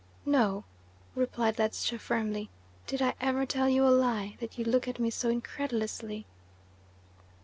[0.25, 0.63] "No,"
[1.13, 2.49] replied Ledscha firmly.
[2.87, 6.25] "Did I ever tell you a lie, that you look at me so incredulously?"